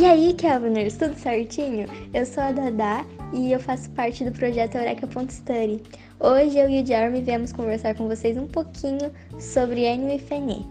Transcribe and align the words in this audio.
E 0.00 0.06
aí, 0.06 0.32
Kelviners, 0.32 0.96
tudo 0.96 1.14
certinho? 1.14 1.86
Eu 2.14 2.24
sou 2.24 2.42
a 2.42 2.52
Dada 2.52 3.04
e 3.34 3.52
eu 3.52 3.60
faço 3.60 3.90
parte 3.90 4.24
do 4.24 4.32
projeto 4.32 4.76
Eureka.study. 4.76 5.82
Hoje 6.18 6.58
eu 6.58 6.70
e 6.70 6.82
o 6.82 6.86
Jeremy 6.86 7.20
viemos 7.20 7.52
conversar 7.52 7.94
com 7.94 8.08
vocês 8.08 8.34
um 8.38 8.46
pouquinho 8.46 9.12
sobre 9.38 9.84
Ennio 9.84 10.16
e 10.16 10.18
Fene. 10.18 10.66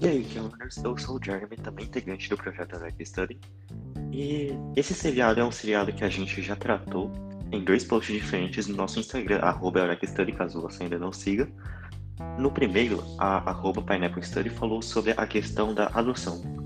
E 0.00 0.08
aí, 0.08 0.24
Kelviners, 0.24 0.78
eu 0.78 0.98
sou 0.98 1.16
o 1.16 1.24
Jeremy, 1.24 1.56
também 1.62 1.84
integrante 1.84 2.28
do 2.28 2.36
projeto 2.36 2.72
Eureka 2.72 3.04
Study. 3.04 3.38
E 4.10 4.52
esse 4.74 4.94
seriado 4.94 5.38
é 5.38 5.44
um 5.44 5.52
seriado 5.52 5.92
que 5.92 6.02
a 6.02 6.08
gente 6.08 6.42
já 6.42 6.56
tratou 6.56 7.08
em 7.52 7.62
dois 7.62 7.84
posts 7.84 8.12
diferentes 8.12 8.66
no 8.66 8.74
nosso 8.74 8.98
Instagram, 8.98 9.38
arroba 9.42 9.96
caso 10.36 10.60
você 10.60 10.82
ainda 10.82 10.98
não 10.98 11.12
siga. 11.12 11.48
No 12.36 12.50
primeiro, 12.50 13.00
a 13.16 13.48
arroba 13.48 13.80
Pineapple 13.80 14.24
Study 14.24 14.50
falou 14.50 14.82
sobre 14.82 15.14
a 15.16 15.24
questão 15.24 15.72
da 15.72 15.86
adoção. 15.94 16.61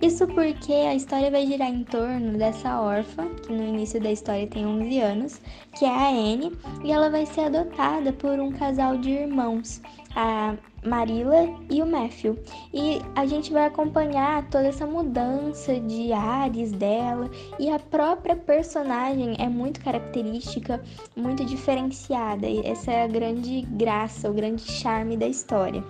Isso 0.00 0.28
porque 0.28 0.72
a 0.72 0.94
história 0.94 1.28
vai 1.28 1.44
girar 1.44 1.68
em 1.68 1.82
torno 1.82 2.38
dessa 2.38 2.80
órfã, 2.80 3.26
que 3.42 3.52
no 3.52 3.64
início 3.64 4.00
da 4.00 4.12
história 4.12 4.46
tem 4.46 4.64
11 4.64 5.00
anos, 5.00 5.40
que 5.76 5.84
é 5.84 5.88
a 5.88 6.08
Anne, 6.08 6.52
e 6.84 6.92
ela 6.92 7.10
vai 7.10 7.26
ser 7.26 7.42
adotada 7.42 8.12
por 8.12 8.38
um 8.38 8.52
casal 8.52 8.96
de 8.96 9.10
irmãos, 9.10 9.82
a 10.14 10.54
Marilla 10.86 11.48
e 11.68 11.82
o 11.82 11.86
Matthew. 11.86 12.38
E 12.72 13.00
a 13.16 13.26
gente 13.26 13.52
vai 13.52 13.66
acompanhar 13.66 14.48
toda 14.50 14.68
essa 14.68 14.86
mudança 14.86 15.80
de 15.80 16.12
ares 16.12 16.70
dela, 16.70 17.28
e 17.58 17.68
a 17.68 17.80
própria 17.80 18.36
personagem 18.36 19.34
é 19.40 19.48
muito 19.48 19.80
característica, 19.80 20.80
muito 21.16 21.44
diferenciada, 21.44 22.46
e 22.46 22.60
essa 22.60 22.92
é 22.92 23.02
a 23.02 23.08
grande 23.08 23.62
graça, 23.72 24.30
o 24.30 24.32
grande 24.32 24.62
charme 24.62 25.16
da 25.16 25.26
história. 25.26 25.82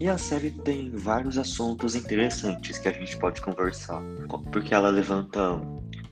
E 0.00 0.08
a 0.08 0.16
série 0.16 0.50
tem 0.50 0.90
vários 0.90 1.36
assuntos 1.36 1.94
interessantes 1.94 2.78
que 2.78 2.88
a 2.88 2.92
gente 2.92 3.18
pode 3.18 3.42
conversar, 3.42 4.02
porque 4.50 4.74
ela 4.74 4.88
levanta 4.88 5.60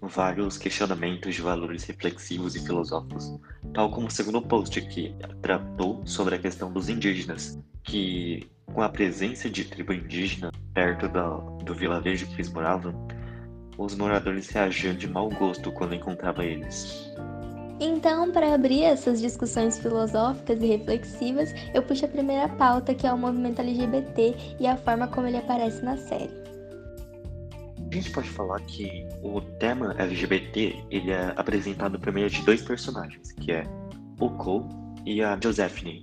vários 0.03 0.59
questionamentos 0.59 1.35
de 1.35 1.41
valores 1.41 1.85
reflexivos 1.85 2.55
e 2.55 2.61
filosóficos, 2.61 3.41
tal 3.73 3.91
como 3.91 4.09
o 4.09 4.11
segundo 4.11 4.43
post 4.43 4.79
que 4.83 5.17
tratou 5.41 6.07
sobre 6.07 6.35
a 6.35 6.39
questão 6.39 6.71
dos 6.71 6.91
indígenas, 6.91 7.59
que 7.83 8.47
com 8.67 8.83
a 8.83 8.91
presença 8.91 9.49
de 9.49 9.65
tribo 9.65 9.95
indígena 9.95 10.53
perto 10.75 11.09
da, 11.09 11.39
do 11.65 11.75
vilarejo 11.75 12.27
que 12.27 12.35
eles 12.35 12.53
moravam, 12.53 13.09
os 13.79 13.95
moradores 13.95 14.51
reagiam 14.51 14.95
de 14.95 15.09
mau 15.09 15.31
gosto 15.31 15.73
quando 15.73 15.95
encontravam 15.95 16.45
eles. 16.45 17.11
Então, 17.81 18.33
para 18.33 18.55
abrir 18.55 18.83
essas 18.83 19.21
discussões 19.21 19.79
filosóficas 19.79 20.61
e 20.61 20.67
reflexivas, 20.67 21.55
eu 21.73 21.83
puxo 21.83 22.05
a 22.05 22.09
primeira 22.09 22.49
pauta, 22.49 22.93
que 22.93 23.07
é 23.07 23.13
o 23.13 23.19
movimento 23.19 23.61
LGBT 23.61 24.35
e 24.59 24.67
a 24.67 24.77
forma 24.77 25.07
como 25.07 25.29
ele 25.29 25.37
aparece 25.37 25.85
na 25.85 25.97
série. 25.97 26.49
A 27.91 27.95
gente 27.95 28.11
pode 28.11 28.29
falar 28.29 28.61
que 28.63 29.07
o 29.23 29.41
tema 29.41 29.95
LGBT 29.97 30.85
ele 30.91 31.11
é 31.11 31.33
apresentado 31.37 31.99
por 31.99 32.13
meio 32.13 32.29
de 32.29 32.43
dois 32.43 32.63
personagens, 32.63 33.33
que 33.33 33.53
é 33.53 33.65
o 34.21 34.29
Cole 34.31 34.67
e 35.07 35.23
a 35.23 35.39
Josephine. 35.41 36.03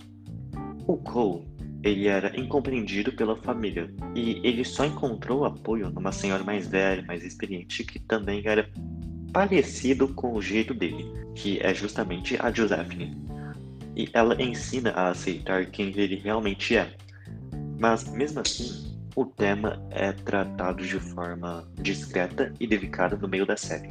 O 0.87 0.97
Cole 0.97 1.45
ele 1.83 2.07
era 2.07 2.37
incompreendido 2.39 3.11
pela 3.11 3.35
família 3.35 3.93
e 4.15 4.41
ele 4.43 4.63
só 4.63 4.85
encontrou 4.85 5.45
apoio 5.45 5.91
numa 5.91 6.11
senhora 6.11 6.43
mais 6.43 6.67
velha, 6.67 7.03
mais 7.03 7.23
experiente, 7.23 7.83
que 7.83 7.99
também 7.99 8.41
era 8.45 8.67
parecido 9.35 10.07
com 10.07 10.33
o 10.33 10.41
jeito 10.41 10.73
dele, 10.73 11.11
que 11.35 11.59
é 11.59 11.73
justamente 11.73 12.37
a 12.41 12.49
Josephine. 12.49 13.17
E 13.93 14.07
ela 14.13 14.41
ensina 14.41 14.91
a 14.91 15.09
aceitar 15.09 15.65
quem 15.65 15.87
ele 15.87 16.15
realmente 16.15 16.77
é. 16.77 16.89
Mas 17.77 18.09
mesmo 18.09 18.39
assim, 18.39 18.97
o 19.13 19.25
tema 19.25 19.85
é 19.91 20.13
tratado 20.13 20.85
de 20.85 20.97
forma 21.01 21.67
discreta 21.81 22.53
e 22.61 22.65
delicada 22.65 23.17
no 23.17 23.27
meio 23.27 23.45
da 23.45 23.57
série. 23.57 23.89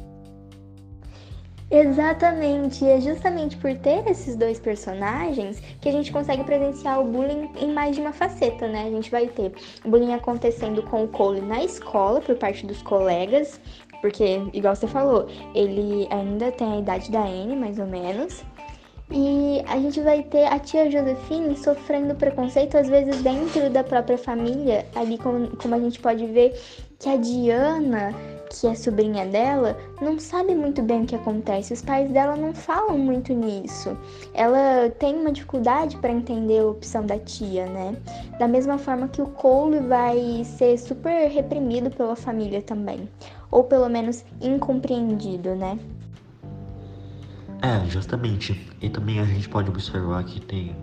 Exatamente, 1.71 2.85
e 2.85 2.89
é 2.89 3.01
justamente 3.01 3.57
por 3.57 3.77
ter 3.77 4.07
esses 4.07 4.37
dois 4.37 4.59
personagens 4.59 5.61
que 5.81 5.89
a 5.89 5.93
gente 5.93 6.13
consegue 6.13 6.45
presenciar 6.45 7.01
o 7.01 7.05
bullying 7.05 7.51
em 7.61 7.73
mais 7.73 7.97
de 7.97 8.01
uma 8.01 8.13
faceta, 8.13 8.69
né? 8.69 8.85
A 8.87 8.91
gente 8.91 9.11
vai 9.11 9.27
ter 9.27 9.53
bullying 9.85 10.15
acontecendo 10.15 10.83
com 10.83 11.05
o 11.05 11.09
Cole 11.09 11.41
na 11.41 11.65
escola 11.65 12.21
por 12.21 12.37
parte 12.37 12.65
dos 12.65 12.81
colegas, 12.81 13.61
porque, 14.05 14.43
igual 14.53 14.77
você 14.77 14.87
falou, 14.87 15.27
ele 15.55 16.07
ainda 16.11 16.53
tem 16.53 16.75
a 16.75 16.79
idade 16.79 17.11
da 17.11 17.23
Anne, 17.23 17.57
mais 17.57 17.79
ou 17.79 17.87
menos. 17.87 18.45
E 19.11 19.65
a 19.67 19.79
gente 19.79 19.99
vai 20.03 20.23
ter 20.23 20.45
a 20.45 20.59
tia 20.59 20.91
Josefine 20.91 21.57
sofrendo 21.57 22.15
preconceito, 22.15 22.77
às 22.77 22.87
vezes 22.87 23.23
dentro 23.23 23.71
da 23.71 23.83
própria 23.83 24.19
família, 24.19 24.85
ali 24.95 25.17
como, 25.17 25.57
como 25.57 25.75
a 25.75 25.81
gente 25.81 25.99
pode 26.01 26.27
ver 26.27 26.53
que 26.99 27.09
a 27.09 27.17
Diana 27.17 28.15
que 28.61 28.67
é 28.67 28.75
sobrinha 28.75 29.27
dela, 29.27 29.77
não 30.01 30.19
sabe 30.19 30.55
muito 30.55 30.81
bem 30.83 31.03
o 31.03 31.07
que 31.07 31.17
acontece. 31.17 31.73
Os 31.73 31.83
pais 31.83 32.11
dela 32.11 32.37
não 32.37 32.55
falam 32.55 32.97
muito 32.97 33.33
nisso. 33.33 33.97
Ela 34.33 34.91
tem 34.99 35.17
uma 35.17 35.33
dificuldade 35.33 35.97
para 35.97 36.13
entender 36.13 36.61
a 36.61 36.67
opção 36.67 37.05
da 37.05 37.19
tia, 37.19 37.67
né? 37.67 37.97
Da 38.39 38.47
mesma 38.47 38.79
forma 38.79 39.09
que 39.09 39.21
o 39.21 39.27
Cole 39.27 39.81
vai 39.81 40.45
ser 40.45 40.79
super 40.79 41.29
reprimido 41.29 41.91
pela 41.91 42.15
família 42.15 42.63
também, 42.63 43.09
ou 43.55 43.63
pelo 43.63 43.89
menos 43.89 44.25
incompreendido, 44.41 45.55
né? 45.55 45.79
É, 47.63 47.89
justamente. 47.89 48.69
E 48.83 48.91
também 48.91 49.21
a 49.21 49.25
gente 49.25 49.49
pode 49.49 49.71
observar 49.71 50.25
que 50.25 50.41
tem 50.41 50.77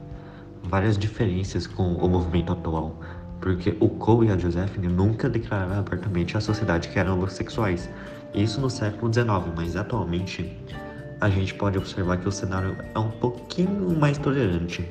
várias 0.64 0.98
diferenças 0.98 1.68
com 1.68 1.96
o 1.96 2.08
movimento 2.08 2.54
atual 2.54 2.96
porque 3.42 3.76
o 3.80 3.90
Cole 3.90 4.28
e 4.28 4.32
a 4.32 4.38
Josephine 4.38 4.88
nunca 4.88 5.28
declararam 5.28 5.80
abertamente 5.80 6.38
à 6.38 6.40
sociedade 6.40 6.88
que 6.90 7.00
eram 7.00 7.16
homossexuais. 7.16 7.90
Isso 8.34 8.62
no 8.62 8.70
século 8.70 9.12
XIX, 9.12 9.28
mas 9.56 9.76
atualmente 9.76 10.56
a 11.20 11.30
gente 11.30 11.54
pode 11.56 11.78
observar 11.78 12.18
que 12.18 12.28
o 12.28 12.32
cenário 12.32 12.78
é 12.94 13.00
um 13.00 13.10
pouquinho 13.10 14.00
mais 14.00 14.18
tolerante. 14.18 14.88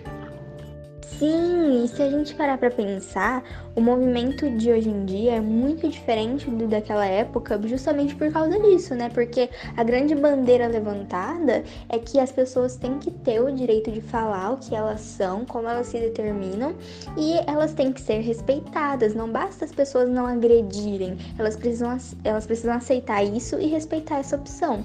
Sim, 1.21 1.87
se 1.87 2.03
a 2.03 2.09
gente 2.09 2.35
parar 2.35 2.57
para 2.57 2.71
pensar, 2.71 3.45
o 3.77 3.81
movimento 3.83 4.49
de 4.57 4.73
hoje 4.73 4.89
em 4.89 5.05
dia 5.05 5.33
é 5.33 5.41
muito 5.41 5.87
diferente 5.87 6.51
do 6.51 6.67
daquela 6.67 7.05
época, 7.05 7.61
justamente 7.63 8.15
por 8.15 8.33
causa 8.33 8.59
disso, 8.59 8.95
né? 8.95 9.11
Porque 9.11 9.51
a 9.77 9.85
grande 9.85 10.15
bandeira 10.15 10.67
levantada 10.67 11.63
é 11.91 11.99
que 11.99 12.19
as 12.19 12.33
pessoas 12.33 12.75
têm 12.77 12.99
que 12.99 13.11
ter 13.11 13.39
o 13.39 13.53
direito 13.53 13.91
de 13.91 14.01
falar 14.01 14.53
o 14.53 14.57
que 14.57 14.75
elas 14.75 15.03
são, 15.03 15.45
como 15.45 15.69
elas 15.69 15.89
se 15.89 15.99
determinam, 15.99 16.75
e 17.19 17.35
elas 17.47 17.75
têm 17.75 17.93
que 17.93 18.01
ser 18.01 18.21
respeitadas. 18.21 19.15
Não 19.15 19.31
basta 19.31 19.67
as 19.67 19.73
pessoas 19.73 20.09
não 20.09 20.25
agredirem, 20.25 21.19
elas 21.39 21.55
precisam, 21.55 21.99
elas 22.25 22.47
precisam 22.47 22.73
aceitar 22.73 23.23
isso 23.23 23.61
e 23.61 23.67
respeitar 23.67 24.21
essa 24.21 24.37
opção. 24.37 24.83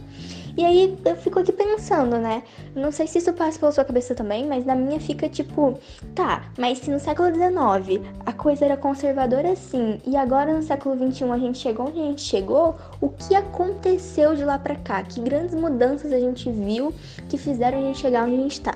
E 0.58 0.64
aí 0.64 0.98
eu 1.04 1.16
fico 1.18 1.40
aqui 1.40 1.52
pensando, 1.52 2.18
né? 2.18 2.42
Não 2.74 2.90
sei 2.90 3.08
se 3.08 3.18
isso 3.18 3.34
passa 3.34 3.60
pela 3.60 3.74
sua 3.74 3.84
cabeça 3.84 4.16
também, 4.16 4.48
mas 4.48 4.66
na 4.66 4.74
minha 4.74 5.00
fica 5.02 5.28
tipo, 5.28 5.78
tá, 6.14 6.46
mas 6.58 6.78
se 6.78 6.90
no 6.90 6.98
século 6.98 7.28
XIX 7.34 8.02
a 8.26 8.32
coisa 8.32 8.64
era 8.64 8.78
conservadora 8.78 9.52
assim, 9.52 10.00
e 10.06 10.16
agora 10.16 10.54
no 10.54 10.64
século 10.64 10.96
XXI 10.96 11.30
a 11.30 11.38
gente 11.38 11.58
chegou 11.58 11.88
onde 11.88 12.00
a 12.00 12.04
gente 12.04 12.22
chegou, 12.22 12.78
o 13.02 13.10
que 13.10 13.36
aconteceu 13.36 14.34
de 14.34 14.46
lá 14.46 14.58
pra 14.58 14.78
cá? 14.78 15.04
Que 15.04 15.20
grandes 15.20 15.54
mudanças 15.54 16.14
a 16.14 16.20
gente 16.20 16.50
viu 16.50 16.94
que 17.28 17.38
fizeram 17.38 17.80
a 17.80 17.82
gente 17.82 18.00
chegar 18.00 18.24
onde 18.24 18.36
a 18.36 18.42
gente 18.42 18.62
tá? 18.62 18.76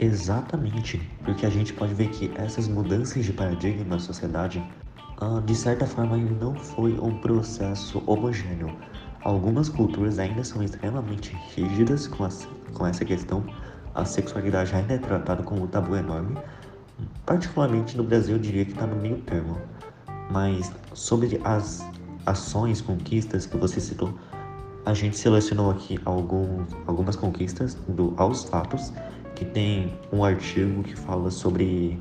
Exatamente, 0.00 0.98
porque 1.24 1.44
a 1.44 1.50
gente 1.50 1.74
pode 1.74 1.92
ver 1.92 2.08
que 2.08 2.32
essas 2.36 2.66
mudanças 2.66 3.22
de 3.22 3.32
paradigma 3.34 3.84
na 3.84 3.98
sociedade, 3.98 4.64
ah, 5.20 5.42
de 5.44 5.54
certa 5.54 5.86
forma, 5.86 6.16
não 6.16 6.54
foi 6.54 6.98
um 6.98 7.18
processo 7.18 8.02
homogêneo 8.06 8.74
Algumas 9.24 9.70
culturas 9.70 10.18
ainda 10.18 10.44
são 10.44 10.62
extremamente 10.62 11.34
rígidas 11.56 12.06
com, 12.06 12.28
com 12.74 12.86
essa 12.86 13.06
questão. 13.06 13.42
A 13.94 14.04
sexualidade 14.04 14.74
ainda 14.74 14.92
é 14.92 14.98
tratada 14.98 15.42
como 15.42 15.64
um 15.64 15.66
tabu 15.66 15.96
enorme. 15.96 16.36
Particularmente 17.24 17.96
no 17.96 18.04
Brasil, 18.04 18.36
eu 18.36 18.38
diria 18.38 18.66
que 18.66 18.72
está 18.72 18.86
no 18.86 18.96
meio 18.96 19.16
termo. 19.22 19.58
Mas 20.30 20.70
sobre 20.92 21.40
as 21.42 21.82
ações, 22.26 22.82
conquistas 22.82 23.46
que 23.46 23.56
você 23.56 23.80
citou, 23.80 24.12
a 24.84 24.92
gente 24.92 25.16
selecionou 25.16 25.70
aqui 25.70 25.98
alguns, 26.04 26.68
algumas 26.86 27.16
conquistas 27.16 27.74
do 27.88 28.12
Aos 28.18 28.44
Fatos, 28.44 28.92
que 29.34 29.46
tem 29.46 29.98
um 30.12 30.22
artigo 30.22 30.82
que 30.82 30.94
fala 30.94 31.30
sobre 31.30 31.98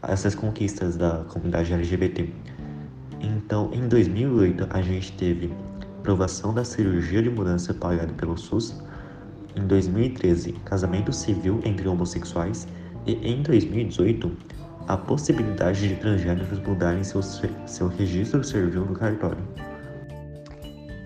essas 0.00 0.36
conquistas 0.36 0.96
da 0.96 1.24
comunidade 1.24 1.72
LGBT. 1.72 2.32
Então, 3.20 3.68
em 3.72 3.88
2008, 3.88 4.68
a 4.70 4.80
gente 4.80 5.12
teve 5.12 5.50
aprovação 6.02 6.52
da 6.52 6.64
cirurgia 6.64 7.22
de 7.22 7.30
mudança 7.30 7.72
pagada 7.72 8.12
pelo 8.14 8.36
SUS. 8.36 8.74
Em 9.54 9.64
2013, 9.68 10.52
casamento 10.64 11.12
civil 11.12 11.60
entre 11.64 11.88
homossexuais. 11.88 12.66
E 13.06 13.12
em 13.24 13.40
2018, 13.42 14.30
a 14.88 14.96
possibilidade 14.96 15.88
de 15.88 15.94
transgêneros 15.94 16.58
mudarem 16.66 17.04
seu, 17.04 17.22
seu 17.22 17.86
registro 17.86 18.42
civil 18.42 18.84
no 18.84 18.94
cartório. 18.94 19.42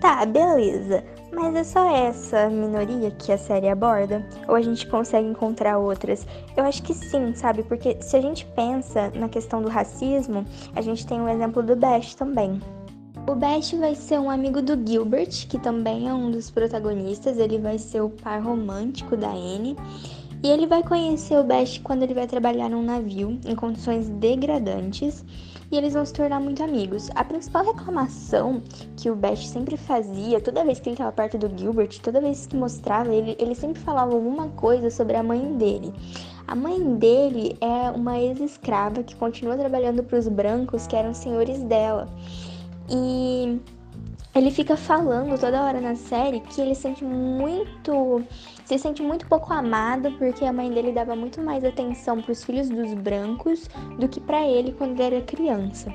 Tá, 0.01 0.25
beleza. 0.25 1.03
Mas 1.31 1.55
é 1.55 1.63
só 1.63 1.95
essa 1.95 2.49
minoria 2.49 3.11
que 3.11 3.31
a 3.31 3.37
série 3.37 3.69
aborda? 3.69 4.25
Ou 4.47 4.55
a 4.55 4.61
gente 4.61 4.87
consegue 4.87 5.27
encontrar 5.27 5.77
outras? 5.77 6.25
Eu 6.55 6.63
acho 6.63 6.81
que 6.81 6.95
sim, 6.95 7.35
sabe? 7.35 7.61
Porque 7.61 7.97
se 8.01 8.15
a 8.15 8.21
gente 8.21 8.47
pensa 8.55 9.11
na 9.13 9.29
questão 9.29 9.61
do 9.61 9.69
racismo, 9.69 10.43
a 10.75 10.81
gente 10.81 11.05
tem 11.05 11.21
o 11.21 11.29
exemplo 11.29 11.61
do 11.61 11.75
Bash 11.75 12.15
também. 12.15 12.59
O 13.29 13.35
Bash 13.35 13.73
vai 13.73 13.93
ser 13.93 14.21
um 14.21 14.29
amigo 14.29 14.61
do 14.61 14.73
Gilbert, 14.89 15.49
que 15.49 15.59
também 15.59 16.07
é 16.07 16.13
um 16.13 16.31
dos 16.31 16.49
protagonistas. 16.49 17.37
Ele 17.37 17.57
vai 17.57 17.77
ser 17.77 17.99
o 17.99 18.09
par 18.09 18.41
romântico 18.41 19.17
da 19.17 19.29
Anne. 19.29 19.75
E 20.41 20.47
ele 20.47 20.65
vai 20.65 20.81
conhecer 20.81 21.37
o 21.37 21.43
Bash 21.43 21.77
quando 21.79 22.03
ele 22.03 22.13
vai 22.13 22.25
trabalhar 22.25 22.69
num 22.69 22.81
navio 22.81 23.37
em 23.45 23.53
condições 23.53 24.07
degradantes 24.07 25.25
e 25.69 25.75
eles 25.75 25.93
vão 25.93 26.05
se 26.05 26.13
tornar 26.13 26.39
muito 26.39 26.63
amigos. 26.63 27.09
A 27.15 27.23
principal 27.25 27.65
reclamação 27.65 28.61
que 28.95 29.11
o 29.11 29.15
Bash 29.15 29.45
sempre 29.45 29.75
fazia, 29.75 30.39
toda 30.39 30.63
vez 30.63 30.79
que 30.79 30.87
ele 30.87 30.93
estava 30.93 31.11
perto 31.11 31.37
do 31.37 31.51
Gilbert, 31.59 31.99
toda 32.01 32.21
vez 32.21 32.47
que 32.47 32.55
mostrava 32.55 33.13
ele, 33.13 33.35
ele 33.37 33.55
sempre 33.55 33.81
falava 33.81 34.13
alguma 34.13 34.47
coisa 34.49 34.89
sobre 34.89 35.17
a 35.17 35.23
mãe 35.23 35.53
dele. 35.57 35.93
A 36.47 36.55
mãe 36.55 36.81
dele 36.95 37.57
é 37.59 37.91
uma 37.91 38.17
ex-escrava 38.17 39.03
que 39.03 39.17
continua 39.17 39.57
trabalhando 39.57 40.01
para 40.01 40.17
os 40.17 40.29
brancos, 40.29 40.87
que 40.87 40.95
eram 40.95 41.13
senhores 41.13 41.61
dela. 41.63 42.07
E 42.89 43.59
ele 44.35 44.51
fica 44.51 44.77
falando 44.77 45.39
toda 45.39 45.63
hora 45.63 45.81
na 45.81 45.95
série 45.95 46.39
que 46.41 46.61
ele 46.61 46.75
sente 46.75 47.03
muito. 47.03 48.23
se 48.65 48.77
sente 48.77 49.01
muito 49.01 49.25
pouco 49.27 49.51
amado 49.51 50.11
porque 50.19 50.45
a 50.45 50.53
mãe 50.53 50.69
dele 50.69 50.91
dava 50.91 51.15
muito 51.15 51.41
mais 51.41 51.63
atenção 51.65 52.21
para 52.21 52.31
os 52.31 52.43
filhos 52.43 52.69
dos 52.69 52.93
brancos 52.93 53.67
do 53.99 54.07
que 54.07 54.19
para 54.19 54.47
ele 54.47 54.73
quando 54.73 54.99
ele 54.99 55.15
era 55.15 55.25
criança. 55.25 55.91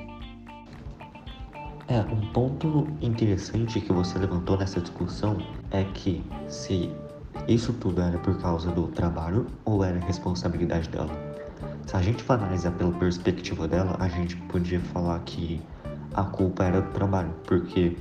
É, 1.87 1.99
um 1.99 2.31
ponto 2.33 2.87
interessante 3.01 3.79
que 3.79 3.91
você 3.91 4.17
levantou 4.17 4.57
nessa 4.57 4.81
discussão 4.81 5.37
é 5.71 5.83
que 5.93 6.23
se 6.47 6.89
isso 7.47 7.73
tudo 7.73 8.01
era 8.01 8.17
por 8.19 8.37
causa 8.39 8.71
do 8.71 8.87
trabalho 8.87 9.47
ou 9.65 9.83
era 9.83 9.99
responsabilidade 9.99 10.89
dela. 10.89 11.11
Se 11.85 11.95
a 11.95 12.01
gente 12.01 12.23
for 12.23 12.33
analisar 12.33 12.71
pela 12.71 12.91
perspectiva 12.91 13.67
dela, 13.67 13.95
a 13.99 14.07
gente 14.07 14.35
podia 14.47 14.79
falar 14.79 15.19
que 15.19 15.61
a 16.13 16.23
culpa 16.23 16.63
era 16.63 16.81
do 16.81 16.91
trabalho, 16.91 17.33
porque 17.45 17.97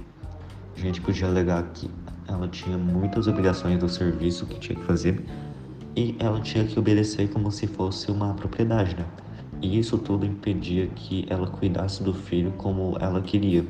a 0.76 0.80
gente 0.80 1.00
podia 1.00 1.26
alegar 1.26 1.62
que 1.72 1.90
ela 2.28 2.48
tinha 2.48 2.78
muitas 2.78 3.26
obrigações 3.26 3.78
do 3.78 3.88
serviço 3.88 4.46
que 4.46 4.58
tinha 4.58 4.78
que 4.78 4.84
fazer 4.84 5.24
e 5.96 6.16
ela 6.18 6.40
tinha 6.40 6.64
que 6.64 6.78
obedecer 6.78 7.28
como 7.30 7.50
se 7.50 7.66
fosse 7.66 8.10
uma 8.10 8.34
propriedade, 8.34 8.96
né? 8.96 9.04
E 9.60 9.78
isso 9.78 9.98
tudo 9.98 10.26
impedia 10.26 10.86
que 10.88 11.26
ela 11.28 11.46
cuidasse 11.46 12.02
do 12.02 12.12
filho 12.12 12.52
como 12.52 12.96
ela 13.00 13.20
queria. 13.20 13.64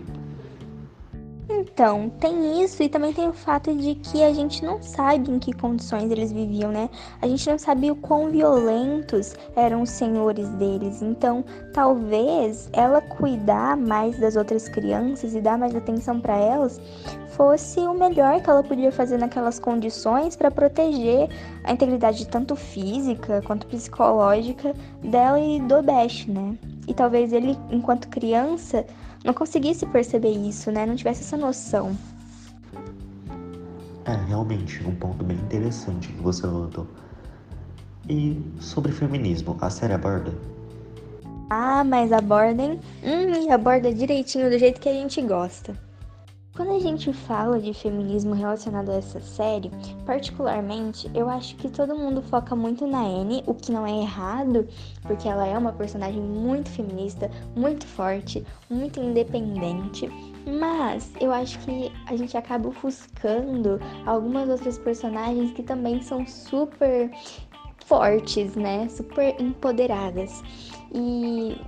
Então, 1.63 2.11
tem 2.19 2.61
isso 2.63 2.83
e 2.83 2.89
também 2.89 3.13
tem 3.13 3.29
o 3.29 3.33
fato 3.33 3.73
de 3.73 3.95
que 3.95 4.25
a 4.25 4.33
gente 4.33 4.65
não 4.65 4.83
sabe 4.83 5.31
em 5.31 5.39
que 5.39 5.53
condições 5.53 6.11
eles 6.11 6.33
viviam, 6.33 6.73
né? 6.73 6.91
A 7.21 7.29
gente 7.29 7.49
não 7.49 7.57
sabe 7.57 7.89
o 7.89 7.95
quão 7.95 8.31
violentos 8.31 9.37
eram 9.55 9.83
os 9.83 9.91
senhores 9.91 10.49
deles. 10.51 11.03
Então, 11.03 11.45
talvez 11.73 12.69
ela 12.73 13.01
cuidar 13.01 13.77
mais 13.77 14.19
das 14.19 14.35
outras 14.35 14.69
crianças 14.69 15.37
e 15.37 15.41
dar 15.41 15.57
mais 15.57 15.75
atenção 15.75 16.21
para 16.21 16.37
elas 16.37 16.81
fosse 17.29 17.81
o 17.81 17.95
melhor 17.95 18.43
que 18.43 18.51
ela 18.51 18.63
podia 18.63 18.93
fazer 18.93 19.19
naquelas 19.19 19.59
condições 19.59 20.37
para 20.37 20.51
proteger 20.51 21.29
a 21.65 21.73
integridade 21.73 22.27
tanto 22.27 22.57
física 22.57 23.41
quanto 23.43 23.67
psicológica 23.69 24.75
dela 25.03 25.41
e 25.41 25.61
do 25.61 25.83
Bash, 25.83 26.27
né? 26.27 26.59
E 26.89 26.93
talvez 26.93 27.33
ele, 27.33 27.57
enquanto 27.71 28.09
criança, 28.09 28.85
não 29.25 29.33
conseguisse 29.33 29.87
perceber 29.87 30.33
isso, 30.33 30.71
né? 30.71 30.85
Não 30.85 30.97
tivesse 30.97 31.23
essa 31.23 31.37
noção. 31.37 31.97
É, 34.05 34.15
realmente, 34.27 34.83
um 34.85 34.95
ponto 34.95 35.25
bem 35.25 35.37
interessante 35.37 36.09
que 36.09 36.21
você 36.21 36.47
levantou. 36.47 36.87
E 38.09 38.43
sobre 38.61 38.91
feminismo, 38.91 39.57
a 39.61 39.71
série 39.71 39.93
aborda? 39.93 40.33
Ah, 41.49 41.85
mas 41.85 42.11
aborda, 42.11 42.63
hein? 42.63 42.81
Hum, 43.05 43.47
e 43.47 43.51
aborda 43.51 43.93
direitinho 43.93 44.51
do 44.51 44.59
jeito 44.59 44.81
que 44.81 44.89
a 44.89 44.93
gente 44.93 45.21
gosta. 45.23 45.77
Quando 46.55 46.73
a 46.73 46.79
gente 46.79 47.11
fala 47.15 47.59
de 47.59 47.73
feminismo 47.73 48.35
relacionado 48.35 48.91
a 48.91 48.97
essa 48.97 49.19
série, 49.21 49.71
particularmente, 50.05 51.11
eu 51.15 51.31
acho 51.31 51.57
que 51.57 51.67
todo 51.67 51.97
mundo 51.97 52.21
foca 52.21 52.55
muito 52.55 52.87
na 52.87 53.01
Anne, 53.01 53.43
o 53.47 53.55
que 53.55 53.73
não 53.73 53.87
é 53.87 54.03
errado, 54.03 54.69
porque 55.01 55.27
ela 55.27 55.47
é 55.47 55.57
uma 55.57 55.73
personagem 55.73 56.21
muito 56.21 56.69
feminista, 56.69 57.31
muito 57.57 57.87
forte, 57.87 58.45
muito 58.69 59.01
independente. 59.01 60.11
Mas 60.47 61.11
eu 61.23 61.33
acho 61.33 61.59
que 61.61 61.91
a 62.07 62.15
gente 62.17 62.37
acaba 62.37 62.69
ofuscando 62.69 63.81
algumas 64.05 64.47
outras 64.51 64.77
personagens 64.77 65.53
que 65.53 65.63
também 65.63 66.03
são 66.03 66.27
super 66.27 67.11
fortes, 67.87 68.57
né? 68.57 68.87
Super 68.91 69.41
empoderadas. 69.41 70.43
E 70.95 71.59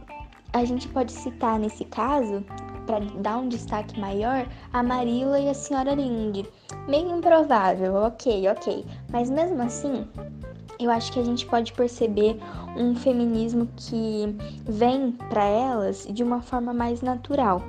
a 0.52 0.62
gente 0.62 0.86
pode 0.88 1.10
citar 1.10 1.58
nesse 1.58 1.86
caso 1.86 2.44
para 2.86 3.00
dar 3.20 3.38
um 3.38 3.48
destaque 3.48 3.98
maior, 3.98 4.46
a 4.72 4.82
Marilla 4.82 5.38
e 5.40 5.48
a 5.48 5.54
Senhora 5.54 5.94
Linde. 5.94 6.46
Meio 6.88 7.16
improvável, 7.16 7.94
ok, 7.94 8.48
ok. 8.48 8.84
Mas 9.10 9.30
mesmo 9.30 9.62
assim, 9.62 10.06
eu 10.78 10.90
acho 10.90 11.12
que 11.12 11.20
a 11.20 11.24
gente 11.24 11.46
pode 11.46 11.72
perceber 11.72 12.38
um 12.76 12.94
feminismo 12.94 13.68
que 13.76 14.36
vem 14.64 15.12
para 15.12 15.44
elas 15.44 16.06
de 16.10 16.22
uma 16.22 16.42
forma 16.42 16.72
mais 16.72 17.00
natural. 17.00 17.62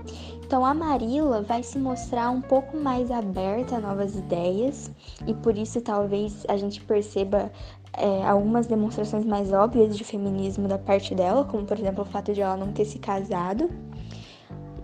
Então 0.44 0.63
a 0.63 0.73
Marilla 0.73 1.41
vai 1.41 1.63
se 1.63 1.77
mostrar 1.77 2.29
um 2.29 2.41
pouco 2.41 2.77
mais 2.77 3.09
aberta 3.09 3.77
a 3.77 3.79
novas 3.79 4.15
ideias 4.15 4.91
e 5.25 5.33
por 5.33 5.57
isso 5.57 5.81
talvez 5.81 6.45
a 6.47 6.56
gente 6.56 6.81
perceba 6.81 7.51
é, 7.94 8.23
algumas 8.27 8.68
demonstrações 8.68 9.25
mais 9.25 9.51
óbvias 9.51 9.97
de 9.97 10.03
feminismo 10.03 10.68
da 10.68 10.77
parte 10.77 11.15
dela, 11.15 11.45
como 11.45 11.65
por 11.65 11.79
exemplo 11.79 12.03
o 12.03 12.06
fato 12.06 12.33
de 12.33 12.41
ela 12.41 12.57
não 12.57 12.71
ter 12.71 12.85
se 12.85 13.00
casado 13.00 13.69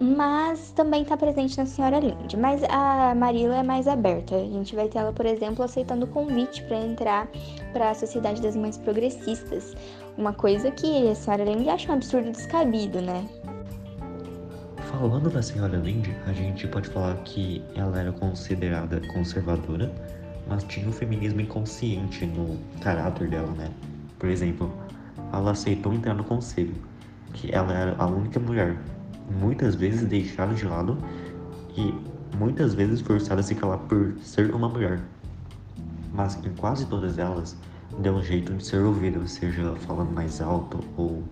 mas 0.01 0.71
também 0.71 1.03
está 1.03 1.15
presente 1.15 1.56
na 1.59 1.65
Senhora 1.68 2.00
Linde. 2.00 2.36
Mas 2.36 2.63
a 2.63 3.13
Marila 3.13 3.57
é 3.57 3.63
mais 3.63 3.88
aberta. 3.88 4.36
A 4.36 4.39
gente 4.39 4.75
vai 4.75 4.88
ter 4.88 4.98
ela, 4.98 5.13
por 5.13 5.27
exemplo, 5.27 5.63
aceitando 5.63 6.06
o 6.06 6.07
convite 6.07 6.63
para 6.63 6.77
entrar 6.77 7.27
para 7.71 7.92
a 7.92 7.94
Sociedade 7.94 8.42
das 8.42 8.56
Mães 8.56 8.80
Progressistas. 8.80 9.75
Uma 10.18 10.33
coisa 10.33 10.71
que 10.71 11.07
a 11.07 11.13
Senhora 11.13 11.44
Linde 11.44 11.69
acha 11.69 11.92
um 11.92 11.95
absurdo 11.95 12.31
descabido, 12.31 13.00
né? 13.00 13.30
Falando 14.89 15.30
da 15.30 15.42
Senhora 15.42 15.77
Linde, 15.77 16.15
a 16.25 16.33
gente 16.33 16.68
pode 16.68 16.89
falar 16.89 17.15
que 17.18 17.63
ela 17.75 18.00
era 18.00 18.12
considerada 18.12 19.00
conservadora, 19.13 19.92
mas 20.48 20.63
tinha 20.63 20.89
um 20.89 20.92
feminismo 20.92 21.42
inconsciente 21.42 22.25
no 22.25 22.57
caráter 22.81 23.30
dela, 23.30 23.51
né? 23.51 23.69
Por 24.18 24.30
exemplo, 24.30 24.74
ela 25.31 25.51
aceitou 25.51 25.93
entrar 25.93 26.15
no 26.15 26.24
conselho, 26.24 26.74
que 27.34 27.53
ela 27.53 27.72
era 27.72 27.96
a 28.00 28.08
única 28.08 28.39
mulher 28.39 28.75
muitas 29.30 29.75
vezes 29.75 30.06
deixada 30.06 30.54
de 30.54 30.66
lado 30.66 30.98
e 31.75 31.94
muitas 32.38 32.74
vezes 32.74 33.01
forçada 33.01 33.42
a 33.42 33.44
se 33.44 33.56
calar 33.56 33.80
por 33.80 34.16
ser 34.22 34.54
uma 34.54 34.68
mulher. 34.68 35.00
Mas 36.13 36.44
em 36.46 36.54
quase 36.54 36.86
todas 36.88 37.18
elas, 37.18 37.56
deu 38.00 38.16
um 38.16 38.24
jeito 38.24 38.54
de 38.54 38.66
ser 38.66 38.82
ouvida, 38.82 39.25
seja 39.28 39.75
falando 39.75 40.12
mais 40.12 40.42
alto 40.42 40.80
ou 40.98 41.24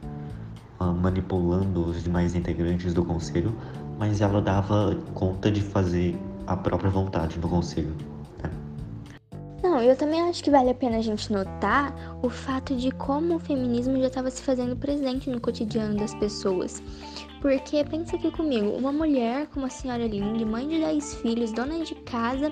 uh, 0.79 0.93
manipulando 0.93 1.85
os 1.85 2.03
demais 2.03 2.35
integrantes 2.35 2.93
do 2.93 3.03
conselho, 3.03 3.53
mas 3.97 4.21
ela 4.21 4.41
dava 4.41 4.97
conta 5.13 5.51
de 5.51 5.61
fazer 5.61 6.17
a 6.47 6.55
própria 6.55 6.89
vontade 6.89 7.37
no 7.39 7.47
conselho. 7.47 7.93
Eu 9.81 9.95
também 9.95 10.21
acho 10.21 10.43
que 10.43 10.51
vale 10.51 10.69
a 10.69 10.73
pena 10.73 10.97
a 10.97 11.01
gente 11.01 11.31
notar 11.31 11.93
o 12.21 12.29
fato 12.29 12.75
de 12.75 12.91
como 12.91 13.35
o 13.35 13.39
feminismo 13.39 13.99
já 13.99 14.07
estava 14.07 14.29
se 14.29 14.41
fazendo 14.41 14.75
presente 14.75 15.29
no 15.29 15.39
cotidiano 15.39 15.97
das 15.97 16.13
pessoas. 16.15 16.81
Porque 17.41 17.83
pensa 17.85 18.15
aqui 18.15 18.29
comigo, 18.31 18.69
uma 18.77 18.91
mulher 18.91 19.47
como 19.47 19.65
a 19.65 19.69
senhora 19.69 20.05
Linde, 20.05 20.43
mãe 20.43 20.67
de 20.67 20.79
10 20.79 21.15
filhos, 21.15 21.51
dona 21.53 21.83
de 21.83 21.95
casa, 21.95 22.51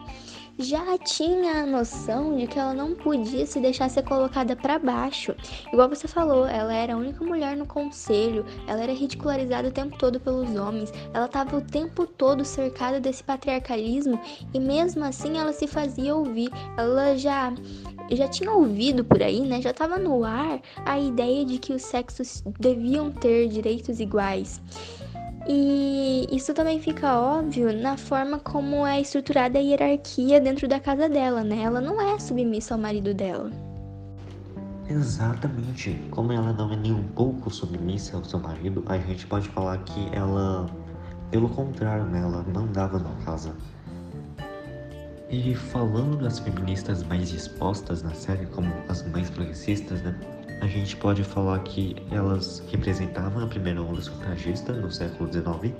já 0.58 0.98
tinha 0.98 1.64
a 1.64 1.66
noção 1.66 2.36
de 2.36 2.48
que 2.48 2.58
ela 2.58 2.74
não 2.74 2.96
podia 2.96 3.46
se 3.46 3.60
deixar 3.60 3.90
ser 3.90 4.04
colocada 4.04 4.56
para 4.56 4.80
baixo. 4.80 5.36
Igual 5.72 5.90
você 5.90 6.08
falou, 6.08 6.46
ela 6.48 6.74
era 6.74 6.94
a 6.94 6.98
única 6.98 7.24
mulher 7.24 7.56
no 7.56 7.66
conselho, 7.66 8.46
ela 8.68 8.82
era 8.82 8.94
ridicularizada 8.94 9.68
o 9.68 9.72
tempo 9.72 9.98
todo 9.98 10.20
pelos 10.20 10.56
homens, 10.56 10.92
ela 11.14 11.26
estava 11.26 11.58
o 11.58 11.62
tempo 11.62 12.08
todo 12.08 12.44
cercada 12.44 13.00
desse 13.00 13.24
patriarcalismo 13.24 14.20
e 14.54 14.60
mesmo 14.60 15.04
assim 15.04 15.38
ela 15.38 15.54
se 15.54 15.68
fazia 15.68 16.16
ouvir. 16.16 16.50
Ela 16.78 17.16
já 17.16 17.54
já 18.12 18.28
tinha 18.28 18.52
ouvido 18.52 19.04
por 19.04 19.22
aí, 19.22 19.42
né? 19.42 19.62
Já 19.62 19.72
estava 19.72 19.98
no 19.98 20.24
ar 20.24 20.62
a 20.86 20.98
ideia 20.98 21.44
de 21.44 21.58
que 21.58 21.74
os 21.74 21.82
sexos 21.82 22.42
deviam 22.60 23.12
ter 23.12 23.50
direitos 23.50 24.00
iguais. 24.00 24.62
E 25.50 26.28
isso 26.30 26.54
também 26.54 26.80
fica 26.82 27.18
óbvio 27.18 27.72
na 27.72 27.96
forma 27.96 28.38
como 28.38 28.86
é 28.86 29.00
estruturada 29.00 29.58
a 29.58 29.62
hierarquia 29.62 30.42
dentro 30.42 30.68
da 30.68 30.78
casa 30.78 31.08
dela, 31.08 31.42
né? 31.42 31.62
Ela 31.62 31.80
não 31.80 32.02
é 32.02 32.20
submissa 32.20 32.74
ao 32.74 32.80
marido 32.80 33.14
dela. 33.14 33.50
Exatamente. 34.90 35.94
Como 36.12 36.34
ela 36.34 36.52
não 36.52 36.72
é 36.74 36.76
nem 36.76 36.92
um 36.92 37.04
pouco 37.04 37.50
submissa 37.50 38.18
ao 38.18 38.26
seu 38.26 38.40
marido, 38.40 38.84
a 38.88 38.98
gente 38.98 39.26
pode 39.28 39.48
falar 39.50 39.78
que 39.80 40.10
ela, 40.12 40.66
pelo 41.32 41.48
contrário, 41.48 42.06
né? 42.06 42.20
Ela 42.20 42.44
mandava 42.54 43.00
na 43.00 43.12
casa. 43.24 43.56
E 45.30 45.56
falando 45.56 46.18
das 46.18 46.40
feministas 46.40 47.04
mais 47.04 47.32
expostas 47.32 48.04
na 48.04 48.14
série, 48.14 48.46
como 48.48 48.72
as 48.90 49.06
mães 49.08 49.30
progressistas, 49.30 50.02
né? 50.02 50.14
A 50.60 50.66
gente 50.66 50.96
pode 50.98 51.24
falar 51.24 51.60
que 51.60 51.96
elas 52.10 52.64
representavam 52.72 53.44
a 53.44 53.48
primeira 53.48 53.82
onda 53.82 54.02
sufragista 54.02 54.74
no 54.74 54.92
século 54.92 55.32
XIX 55.32 55.74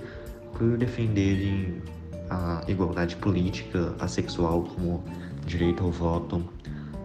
por 0.56 0.76
defenderem 0.78 1.82
a 2.30 2.62
igualdade 2.68 3.16
política, 3.16 3.94
a 3.98 4.06
sexual, 4.06 4.62
como 4.62 5.02
direito 5.46 5.82
ao 5.82 5.90
voto, 5.90 6.44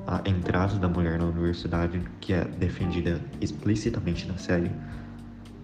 a 0.05 0.21
entrada 0.29 0.77
da 0.77 0.87
mulher 0.87 1.17
na 1.17 1.25
universidade, 1.25 1.99
que 2.21 2.33
é 2.33 2.45
defendida 2.45 3.19
explicitamente 3.41 4.27
na 4.27 4.37
série. 4.37 4.71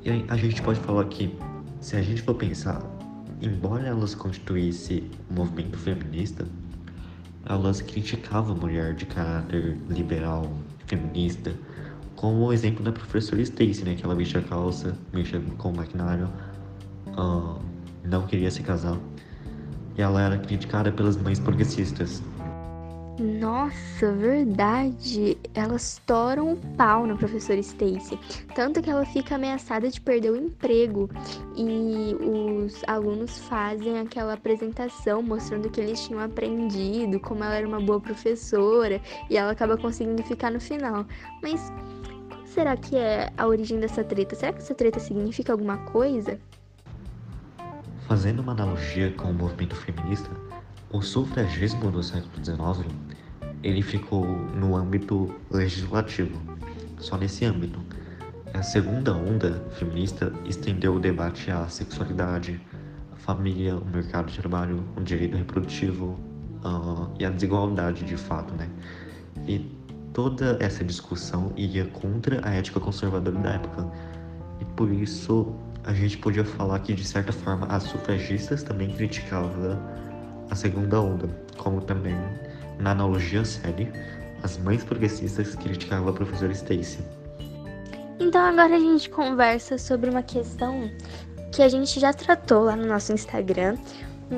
E 0.04 0.26
a 0.28 0.36
gente 0.36 0.62
pode 0.62 0.80
falar 0.80 1.06
que, 1.06 1.38
se 1.80 1.96
a 1.96 2.02
gente 2.02 2.22
for 2.24 2.34
pensar, 2.34 2.82
embora 3.42 3.86
elas 3.86 4.16
constituíssem 4.16 5.10
um 5.30 5.36
movimento 5.36 5.78
feminista, 5.78 6.46
elas 7.46 7.82
criticavam 7.82 8.56
a 8.56 8.60
mulher 8.60 8.96
de 8.96 9.06
caráter 9.06 9.78
liberal, 9.90 10.52
feminista, 10.88 11.54
como 12.20 12.48
o 12.48 12.54
exemplo 12.54 12.84
da 12.84 12.92
professora 12.92 13.42
Stacy, 13.42 13.86
né? 13.86 13.96
Que 13.96 14.04
ela 14.04 14.14
vestia 14.14 14.42
calça, 14.42 14.94
mexia 15.14 15.42
com 15.58 15.72
maquinário, 15.72 16.30
uh, 17.18 17.58
não 18.04 18.28
queria 18.28 18.52
se 18.52 18.62
casar. 18.62 18.98
E 19.98 20.02
ela 20.02 20.22
era 20.22 20.38
criticada 20.38 20.92
pelas 20.92 21.16
mães 21.16 21.40
progressistas, 21.40 22.22
nossa, 23.20 24.14
verdade. 24.14 25.38
Elas 25.54 25.94
estouram 25.94 26.54
o 26.54 26.56
pau 26.78 27.06
na 27.06 27.16
professora 27.16 27.60
Stacy. 27.60 28.18
Tanto 28.56 28.82
que 28.82 28.90
ela 28.90 29.06
fica 29.06 29.36
ameaçada 29.36 29.90
de 29.90 30.00
perder 30.00 30.32
o 30.32 30.38
emprego. 30.38 31.10
E 31.58 32.16
os 32.16 32.82
alunos 32.88 33.38
fazem 33.40 34.00
aquela 34.00 34.36
apresentação 34.36 35.22
mostrando 35.22 35.70
que 35.70 35.82
eles 35.82 36.02
tinham 36.08 36.22
aprendido, 36.22 37.20
como 37.20 37.44
ela 37.44 37.56
era 37.56 37.68
uma 37.68 37.82
boa 37.82 38.00
professora. 38.00 39.02
E 39.30 39.36
ela 39.36 39.52
acaba 39.52 39.78
conseguindo 39.78 40.24
ficar 40.24 40.50
no 40.50 40.62
final. 40.62 41.06
Mas 41.44 41.70
será 42.54 42.76
que 42.76 42.96
é 42.96 43.32
a 43.38 43.48
origem 43.48 43.80
dessa 43.80 44.04
treta? 44.04 44.36
Será 44.36 44.52
que 44.52 44.60
essa 44.60 44.74
treta 44.74 45.00
significa 45.00 45.52
alguma 45.52 45.78
coisa? 45.78 46.40
Fazendo 48.08 48.42
uma 48.42 48.54
analogia 48.54 49.12
com 49.12 49.30
o 49.30 49.34
movimento 49.34 49.76
feminista, 49.76 50.30
o 50.92 51.02
sufragismo 51.02 51.92
do 51.92 52.02
século 52.02 52.44
XIX 52.44 52.88
ele 53.62 53.82
ficou 53.82 54.26
no 54.26 54.76
âmbito 54.76 55.36
legislativo, 55.52 56.40
só 56.98 57.18
nesse 57.18 57.46
âmbito. 57.46 57.80
A 58.54 58.64
segunda 58.64 59.14
onda 59.14 59.64
feminista 59.78 60.34
estendeu 60.46 60.96
o 60.96 61.00
debate 61.00 61.52
à 61.52 61.68
sexualidade, 61.68 62.60
à 63.14 63.16
família, 63.18 63.76
o 63.76 63.86
mercado 63.86 64.32
de 64.32 64.40
trabalho, 64.40 64.84
o 64.98 65.02
direito 65.02 65.38
reprodutivo 65.38 66.18
uh, 66.64 67.14
e 67.20 67.26
a 67.26 67.30
desigualdade 67.30 68.04
de 68.04 68.18
fato, 68.18 68.54
né? 68.56 68.68
E 69.48 69.79
toda 70.14 70.58
essa 70.60 70.84
discussão 70.84 71.52
ia 71.56 71.86
contra 71.86 72.48
a 72.48 72.54
ética 72.54 72.80
conservadora 72.80 73.38
da 73.38 73.50
época. 73.52 73.88
E 74.60 74.66
por 74.66 74.92
isso 74.92 75.54
a 75.84 75.94
gente 75.94 76.18
podia 76.18 76.44
falar 76.44 76.80
que 76.80 76.94
de 76.94 77.04
certa 77.04 77.32
forma 77.32 77.66
as 77.68 77.84
sufragistas 77.84 78.64
também 78.64 78.90
criticavam 78.92 79.80
a 80.50 80.56
segunda 80.56 81.00
onda, 81.00 81.30
como 81.58 81.82
também 81.82 82.16
na 82.80 82.92
analogia 82.92 83.46
série, 83.46 83.92
as 84.44 84.58
mães 84.58 84.84
progressistas 84.84 85.56
criticavam 85.56 86.10
a 86.10 86.14
professora 86.14 86.52
Stacy. 86.52 87.00
Então 88.20 88.42
agora 88.42 88.76
a 88.76 88.80
gente 88.80 89.10
conversa 89.10 89.78
sobre 89.78 90.10
uma 90.10 90.24
questão 90.24 90.90
que 91.52 91.62
a 91.62 91.70
gente 91.70 92.00
já 92.00 92.14
tratou 92.14 92.64
lá 92.64 92.76
no 92.76 92.86
nosso 92.86 93.12
Instagram, 93.12 93.78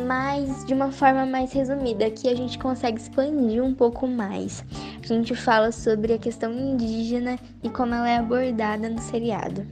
mas 0.08 0.66
de 0.66 0.74
uma 0.74 0.92
forma 0.92 1.26
mais 1.26 1.52
resumida, 1.52 2.10
que 2.10 2.30
a 2.30 2.36
gente 2.36 2.58
consegue 2.58 3.00
expandir 3.00 3.64
um 3.64 3.74
pouco 3.74 4.08
mais. 4.08 4.64
A 5.04 5.08
gente 5.08 5.36
fala 5.36 5.72
sobre 5.72 6.14
a 6.14 6.18
questão 6.20 6.54
indígena 6.54 7.38
e 7.64 7.70
como 7.70 7.94
ela 7.94 8.08
é 8.08 8.18
abordada 8.18 8.88
no 8.88 9.00
seriado. 9.00 9.66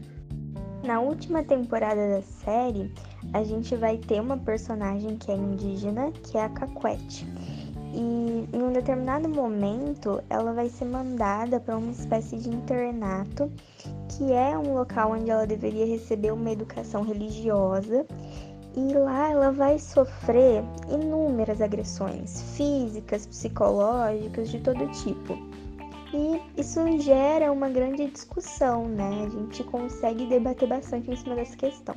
Na 0.83 0.99
última 0.99 1.43
temporada 1.43 2.15
da 2.15 2.21
série, 2.21 2.91
a 3.31 3.43
gente 3.43 3.75
vai 3.75 3.97
ter 3.97 4.19
uma 4.19 4.37
personagem 4.37 5.17
que 5.17 5.31
é 5.31 5.35
indígena, 5.35 6.11
que 6.11 6.35
é 6.35 6.43
a 6.45 6.49
Caquete. 6.49 7.27
E 7.93 8.47
em 8.51 8.61
um 8.61 8.73
determinado 8.73 9.29
momento, 9.29 10.21
ela 10.29 10.51
vai 10.51 10.67
ser 10.67 10.85
mandada 10.85 11.59
para 11.59 11.77
uma 11.77 11.91
espécie 11.91 12.37
de 12.37 12.49
internato, 12.49 13.51
que 14.09 14.31
é 14.31 14.57
um 14.57 14.73
local 14.73 15.11
onde 15.11 15.29
ela 15.29 15.45
deveria 15.45 15.85
receber 15.85 16.31
uma 16.31 16.51
educação 16.51 17.03
religiosa. 17.03 18.05
E 18.75 18.93
lá 18.93 19.29
ela 19.29 19.51
vai 19.51 19.79
sofrer 19.79 20.63
inúmeras 20.89 21.61
agressões 21.61 22.41
físicas, 22.55 23.25
psicológicas, 23.25 24.49
de 24.49 24.59
todo 24.59 24.87
tipo. 24.91 25.37
E 26.13 26.41
isso 26.59 26.79
gera 27.01 27.51
uma 27.51 27.69
grande 27.69 28.09
discussão, 28.09 28.87
né? 28.87 29.25
A 29.25 29.29
gente 29.29 29.63
consegue 29.63 30.25
debater 30.25 30.67
bastante 30.67 31.11
em 31.11 31.15
cima 31.15 31.35
dessa 31.35 31.55
questão. 31.55 31.95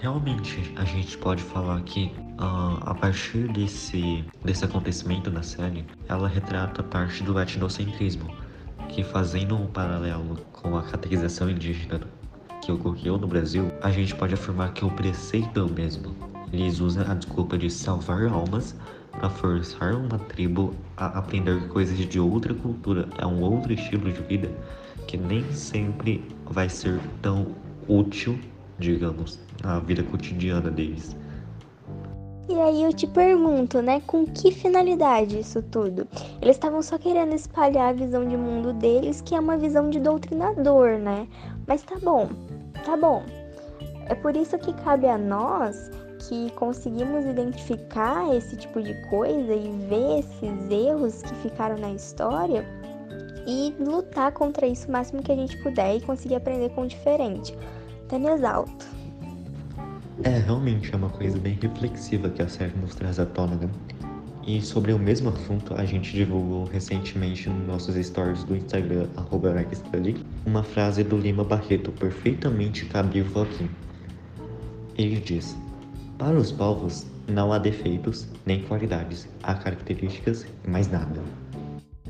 Realmente, 0.00 0.74
a 0.76 0.84
gente 0.84 1.16
pode 1.16 1.42
falar 1.42 1.82
que 1.82 2.12
uh, 2.38 2.78
a 2.82 2.94
partir 2.94 3.48
desse, 3.48 4.22
desse 4.44 4.64
acontecimento 4.64 5.30
da 5.30 5.42
série, 5.42 5.86
ela 6.06 6.28
retrata 6.28 6.82
parte 6.82 7.22
do 7.22 7.40
etnocentrismo, 7.40 8.30
que 8.90 9.02
fazendo 9.02 9.56
um 9.56 9.66
paralelo 9.66 10.36
com 10.52 10.76
a 10.76 10.82
catequização 10.82 11.48
indígena 11.48 12.00
que 12.66 12.72
ocorreu 12.72 13.16
no 13.16 13.26
Brasil, 13.28 13.70
a 13.80 13.90
gente 13.90 14.14
pode 14.14 14.34
afirmar 14.34 14.74
que 14.74 14.84
o 14.84 14.90
preceito 14.90 15.58
é 15.58 15.62
o 15.62 15.70
mesmo. 15.70 16.14
Eles 16.52 16.80
usam 16.80 17.08
a 17.08 17.14
desculpa 17.14 17.56
de 17.56 17.70
salvar 17.70 18.26
almas 18.26 18.74
para 19.12 19.30
forçar 19.30 19.94
uma 19.94 20.18
tribo 20.18 20.74
a 20.96 21.06
aprender 21.18 21.68
coisas 21.68 21.96
de 21.96 22.20
outra 22.20 22.52
cultura, 22.52 23.08
é 23.16 23.24
um 23.24 23.40
outro 23.40 23.72
estilo 23.72 24.12
de 24.12 24.20
vida 24.22 24.50
que 25.06 25.16
nem 25.16 25.50
sempre 25.52 26.22
vai 26.44 26.68
ser 26.68 27.00
tão 27.22 27.54
útil 27.88 28.38
digamos, 28.78 29.38
na 29.62 29.78
vida 29.80 30.02
cotidiana 30.02 30.70
deles. 30.70 31.16
E 32.48 32.54
aí 32.54 32.82
eu 32.84 32.92
te 32.92 33.06
pergunto, 33.08 33.82
né, 33.82 34.00
com 34.06 34.24
que 34.24 34.52
finalidade 34.52 35.40
isso 35.40 35.60
tudo? 35.62 36.06
Eles 36.40 36.56
estavam 36.56 36.80
só 36.80 36.96
querendo 36.96 37.34
espalhar 37.34 37.90
a 37.90 37.92
visão 37.92 38.26
de 38.26 38.36
mundo 38.36 38.72
deles, 38.72 39.20
que 39.20 39.34
é 39.34 39.40
uma 39.40 39.56
visão 39.56 39.90
de 39.90 39.98
doutrinador, 39.98 40.98
né? 40.98 41.26
Mas 41.66 41.82
tá 41.82 41.96
bom, 42.00 42.28
tá 42.86 42.96
bom. 42.96 43.24
É 44.08 44.14
por 44.14 44.36
isso 44.36 44.56
que 44.58 44.72
cabe 44.84 45.08
a 45.08 45.18
nós 45.18 45.90
que 46.28 46.50
conseguimos 46.52 47.24
identificar 47.24 48.34
esse 48.34 48.56
tipo 48.56 48.80
de 48.80 48.94
coisa 49.08 49.54
e 49.54 49.70
ver 49.88 50.20
esses 50.20 50.70
erros 50.70 51.20
que 51.22 51.34
ficaram 51.36 51.76
na 51.76 51.90
história 51.90 52.64
e 53.46 53.74
lutar 53.78 54.32
contra 54.32 54.66
isso 54.66 54.88
o 54.88 54.92
máximo 54.92 55.22
que 55.22 55.32
a 55.32 55.36
gente 55.36 55.60
puder 55.62 55.96
e 55.96 56.00
conseguir 56.00 56.36
aprender 56.36 56.70
com 56.70 56.82
o 56.82 56.86
diferente 56.86 57.56
até 58.06 58.18
me 58.18 58.28
exalto. 58.28 58.86
É, 60.22 60.30
realmente 60.38 60.92
é 60.92 60.96
uma 60.96 61.10
coisa 61.10 61.38
bem 61.38 61.58
reflexiva 61.60 62.30
que 62.30 62.40
a 62.40 62.48
série 62.48 62.76
nos 62.78 62.94
traz 62.94 63.20
à 63.20 63.26
tona, 63.26 63.56
né? 63.56 63.68
E 64.46 64.62
sobre 64.62 64.92
o 64.92 64.98
mesmo 64.98 65.30
assunto, 65.30 65.74
a 65.74 65.84
gente 65.84 66.12
divulgou 66.12 66.66
recentemente 66.66 67.48
nos 67.48 67.66
nossos 67.66 67.96
stories 67.96 68.44
do 68.44 68.56
Instagram, 68.56 69.08
arroba 69.16 69.52
uma 70.46 70.62
frase 70.62 71.02
do 71.02 71.16
Lima 71.16 71.42
Barreto 71.42 71.90
perfeitamente 71.90 72.84
cabível 72.86 73.42
aqui. 73.42 73.68
Ele 74.96 75.16
diz: 75.18 75.56
Para 76.16 76.36
os 76.36 76.52
povos 76.52 77.08
não 77.26 77.52
há 77.52 77.58
defeitos 77.58 78.28
nem 78.46 78.62
qualidades, 78.62 79.28
há 79.42 79.52
características 79.52 80.46
e 80.64 80.70
mais 80.70 80.88
nada. 80.88 81.20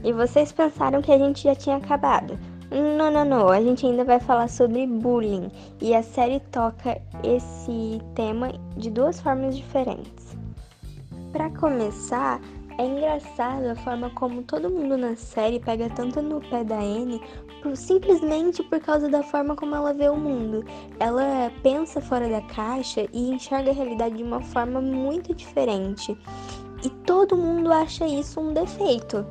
E 0.04 0.12
vocês 0.12 0.52
pensaram 0.52 1.00
que 1.00 1.10
a 1.10 1.18
gente 1.18 1.42
já 1.42 1.54
tinha 1.54 1.76
acabado? 1.76 2.38
Não, 2.70 3.10
não, 3.10 3.24
não. 3.24 3.48
A 3.48 3.62
gente 3.62 3.86
ainda 3.86 4.04
vai 4.04 4.20
falar 4.20 4.48
sobre 4.48 4.86
bullying 4.86 5.50
e 5.80 5.94
a 5.94 6.02
série 6.02 6.40
toca 6.52 7.00
esse 7.24 7.98
tema 8.14 8.52
de 8.76 8.90
duas 8.90 9.20
formas 9.20 9.56
diferentes. 9.56 10.36
Para 11.36 11.50
começar, 11.50 12.40
é 12.78 12.86
engraçado 12.86 13.66
a 13.66 13.74
forma 13.74 14.08
como 14.08 14.42
todo 14.42 14.70
mundo 14.70 14.96
na 14.96 15.14
série 15.16 15.60
pega 15.60 15.90
tanto 15.90 16.22
no 16.22 16.40
pé 16.40 16.64
da 16.64 16.78
Anne 16.78 17.20
simplesmente 17.74 18.62
por 18.62 18.80
causa 18.80 19.06
da 19.10 19.22
forma 19.22 19.54
como 19.54 19.74
ela 19.74 19.92
vê 19.92 20.08
o 20.08 20.16
mundo. 20.16 20.64
Ela 20.98 21.52
pensa 21.62 22.00
fora 22.00 22.26
da 22.26 22.40
caixa 22.40 23.06
e 23.12 23.32
enxerga 23.32 23.70
a 23.70 23.74
realidade 23.74 24.16
de 24.16 24.22
uma 24.22 24.40
forma 24.40 24.80
muito 24.80 25.34
diferente. 25.34 26.16
E 26.82 26.88
todo 26.88 27.36
mundo 27.36 27.70
acha 27.70 28.06
isso 28.06 28.40
um 28.40 28.54
defeito. 28.54 29.26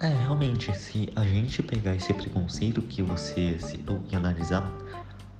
É, 0.00 0.08
realmente, 0.08 0.74
se 0.74 1.12
a 1.14 1.22
gente 1.24 1.62
pegar 1.62 1.94
esse 1.94 2.14
preconceito 2.14 2.80
que 2.80 3.02
você 3.02 3.58
citou 3.58 4.00
analisar, 4.16 4.72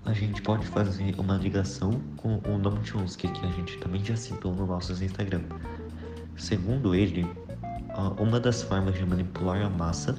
a 0.05 0.13
gente 0.13 0.43
pode 0.43 0.67
fazer 0.67 1.15
uma 1.19 1.37
ligação 1.37 2.01
com 2.17 2.41
o 2.47 2.59
Noam 2.59 2.85
Chomsky, 2.85 3.29
que 3.29 3.47
a 3.47 3.51
gente 3.53 3.79
também 3.79 4.05
já 4.05 4.17
citou 4.17 4.55
no 4.55 4.67
nosso 4.67 4.93
Instagram. 4.93 5.43
Segundo 6.37 6.95
ele, 6.95 7.27
uma 8.19 8.39
das 8.39 8.63
formas 8.63 8.95
de 8.95 9.07
manipular 9.07 9.63
a 9.63 9.71
massa 9.71 10.15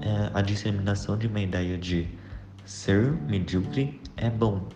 é 0.00 0.30
a 0.32 0.40
disseminação 0.40 1.16
de 1.16 1.26
uma 1.26 1.40
ideia 1.40 1.76
de 1.76 2.08
ser 2.64 3.12
medíocre 3.28 4.00
é 4.16 4.30
bom. 4.30 4.68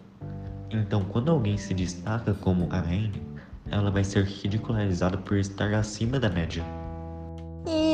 Então, 0.71 1.05
quando 1.05 1.31
alguém 1.31 1.57
se 1.57 1.73
destaca 1.73 2.35
como 2.35 2.69
a 2.73 2.79
Anne, 2.79 3.23
ela 3.71 3.91
vai 3.91 4.03
ser 4.03 4.25
ridicularizada 4.25 5.17
por 5.19 5.37
estar 5.37 5.73
acima 5.75 6.19
da 6.19 6.29
média. 6.29 6.65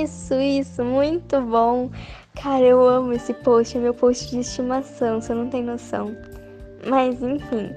Isso, 0.03 0.35
isso, 0.35 0.85
muito 0.85 1.41
bom. 1.41 1.89
Cara, 2.35 2.65
eu 2.65 2.85
amo 2.89 3.13
esse 3.13 3.33
post, 3.33 3.79
é 3.79 3.81
meu 3.81 3.95
post 3.95 4.31
de 4.31 4.41
estimação, 4.41 5.21
você 5.21 5.33
não 5.33 5.49
tem 5.49 5.63
noção. 5.63 6.17
Mas 6.85 7.23
enfim, 7.23 7.71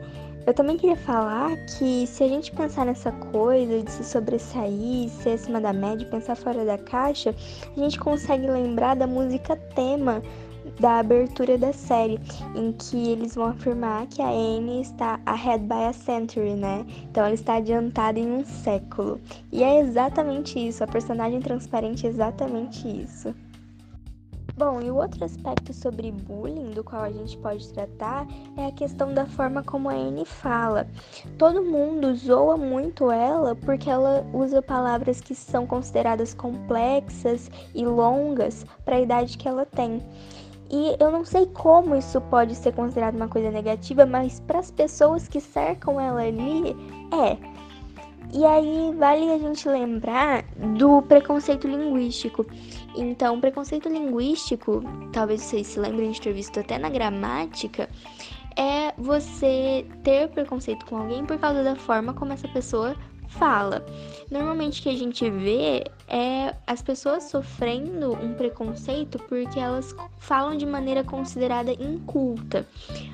eu 0.48 0.52
também 0.52 0.76
queria 0.76 0.96
falar 0.96 1.56
que 1.78 2.08
se 2.08 2.24
a 2.24 2.28
gente 2.28 2.52
pensar 2.52 2.88
nessa 2.88 3.12
coisa 3.12 3.84
de 3.84 3.92
se 3.92 4.04
sobressair, 4.04 5.10
ser 5.10 5.34
acima 5.34 5.62
da 5.62 5.72
média, 5.72 6.08
pensar 6.08 6.36
fora 6.36 6.66
da 6.66 6.80
caixa, 6.80 7.36
a 7.78 7.80
gente 7.80 8.00
consegue 8.00 8.48
lembrar 8.48 8.96
da 8.96 9.06
música 9.06 9.56
tema 9.76 10.24
da 10.80 11.00
abertura 11.00 11.58
da 11.58 11.72
série, 11.74 12.20
em 12.56 12.72
que 12.74 13.12
eles 13.12 13.36
vão 13.36 13.48
afirmar 13.48 14.08
que 14.08 14.22
a 14.22 14.30
Anne 14.30 14.82
está 14.82 15.20
ahead 15.26 15.64
by 15.66 15.86
a 15.90 15.94
century, 15.94 16.54
né? 16.54 16.86
Então 17.10 17.26
ela 17.26 17.34
está 17.34 17.56
adiantada 17.56 18.20
em 18.20 18.32
um 18.32 18.46
século. 18.46 19.20
E 19.52 19.64
é 19.64 19.80
exatamente 19.80 20.60
isso, 20.60 20.84
a 20.84 20.88
personagem 20.88 21.42
transparente 21.42 22.06
é 22.06 22.10
exatamente 22.10 22.88
isso. 22.88 23.34
Bom, 24.58 24.80
e 24.82 24.90
o 24.90 24.96
outro 24.96 25.26
aspecto 25.26 25.74
sobre 25.74 26.14
bullying 26.14 26.72
do 26.72 26.82
qual 26.82 27.04
a 27.04 27.12
gente 27.12 27.38
pode 27.40 27.68
tratar 27.74 28.26
é 28.56 28.68
a 28.68 28.72
questão 28.72 29.14
da 29.14 29.26
forma 29.26 29.62
como 29.62 29.90
a 29.90 29.94
Anne 29.94 30.24
fala. 30.24 30.88
Todo 31.38 31.62
mundo 31.62 32.16
zoa 32.16 32.56
muito 32.56 33.12
ela 33.12 33.54
porque 33.54 33.90
ela 33.90 34.26
usa 34.32 34.62
palavras 34.62 35.20
que 35.20 35.36
são 35.36 35.68
consideradas 35.68 36.34
complexas 36.34 37.52
e 37.74 37.86
longas 37.86 38.66
para 38.86 38.96
a 38.96 39.02
idade 39.02 39.38
que 39.38 39.46
ela 39.46 39.66
tem. 39.66 40.02
E 40.70 40.96
eu 41.00 41.12
não 41.12 41.24
sei 41.24 41.46
como 41.48 41.96
isso 41.96 42.20
pode 42.22 42.56
ser 42.56 42.74
considerado 42.74 43.16
uma 43.16 43.28
coisa 43.28 43.52
negativa, 43.52 44.06
mas 44.06 44.40
para 44.40 44.60
as 44.60 44.72
pessoas 44.72 45.28
que 45.28 45.40
cercam 45.40 46.00
ela 46.02 46.22
ali, 46.22 46.76
é. 47.14 47.38
E 48.34 48.44
aí 48.44 48.94
vale 48.98 49.32
a 49.32 49.38
gente 49.38 49.70
lembrar 49.70 50.44
do 50.78 51.02
preconceito 51.04 51.68
linguístico. 51.68 52.46
Então, 52.96 53.40
preconceito 53.40 53.88
linguístico, 53.88 54.84
talvez 55.14 55.42
vocês 55.42 55.68
se 55.68 55.80
lembrem 55.80 56.12
de 56.12 56.20
ter 56.20 56.34
visto 56.34 56.60
até 56.60 56.78
na 56.78 56.90
gramática, 56.90 57.88
é 58.58 58.94
você 58.98 59.86
ter 60.04 60.30
preconceito 60.30 60.86
com 60.86 60.98
alguém 60.98 61.26
por 61.26 61.38
causa 61.38 61.64
da 61.64 61.76
forma 61.76 62.14
como 62.14 62.34
essa 62.34 62.48
pessoa 62.48 62.96
fala. 63.38 63.86
Normalmente 64.32 64.80
o 64.80 64.84
que 64.84 64.90
a 64.90 64.98
gente 64.98 65.30
vê 65.30 65.84
é 66.08 66.56
as 66.66 66.82
pessoas 66.82 67.26
sofrendo 67.26 68.14
um 68.14 68.34
preconceito 68.34 69.20
porque 69.28 69.60
elas 69.60 69.96
falam 70.18 70.58
de 70.58 70.66
maneira 70.66 71.04
considerada 71.04 71.72
inculta. 71.72 72.66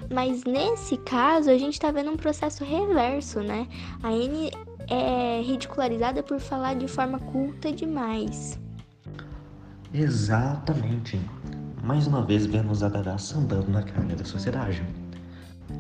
Mas 0.10 0.44
nesse 0.44 0.98
caso, 0.98 1.50
a 1.50 1.58
gente 1.58 1.80
tá 1.80 1.92
vendo 1.92 2.12
um 2.12 2.18
processo 2.18 2.64
reverso, 2.64 3.42
né? 3.42 3.68
A 4.02 4.10
Anne 4.10 4.52
é 4.90 5.42
ridicularizada 5.42 6.24
por 6.24 6.40
falar 6.40 6.76
de 6.76 6.88
forma 6.88 7.20
culta 7.20 7.72
demais. 7.72 8.60
Exatamente. 9.94 11.20
Mais 11.84 12.08
uma 12.08 12.22
vez 12.24 12.46
vemos 12.46 12.84
a 12.84 12.90
Dada 12.90 13.18
sambando 13.18 13.70
na 13.70 13.84
carne 13.84 14.16
da 14.16 14.24
sociedade. 14.24 14.82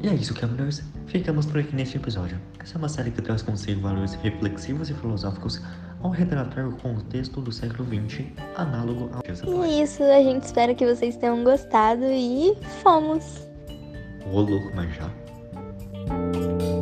E 0.03 0.07
é 0.07 0.13
isso, 0.13 0.33
Caminhos. 0.33 0.81
Ficamos 1.07 1.45
por 1.45 1.59
aqui 1.59 1.75
neste 1.75 1.97
episódio. 1.97 2.39
Essa 2.59 2.75
é 2.75 2.79
uma 2.79 2.89
série 2.89 3.11
que 3.11 3.21
traz 3.21 3.41
consigo 3.41 3.81
valores 3.81 4.13
reflexivos 4.15 4.89
e 4.89 4.93
filosóficos 4.93 5.61
ao 6.01 6.09
retratar 6.09 6.67
o 6.67 6.75
contexto 6.77 7.41
do 7.41 7.51
século 7.51 7.85
XX, 7.85 8.25
análogo 8.55 9.09
ao 9.13 9.21
dias 9.21 9.41
E 9.43 9.51
é 9.51 9.83
isso, 9.83 10.03
a 10.03 10.23
gente 10.23 10.43
espera 10.43 10.73
que 10.73 10.85
vocês 10.85 11.15
tenham 11.17 11.43
gostado 11.43 12.03
e 12.05 12.55
fomos! 12.81 13.47
Ô 14.31 14.41
louco, 14.41 14.71
mas 14.73 14.95
já. 14.95 16.80